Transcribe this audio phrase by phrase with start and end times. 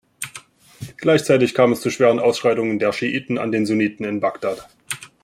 [0.97, 4.67] Gleichzeitig kam es zu schweren Ausschreitungen der Schiiten an den Sunniten in Bagdad.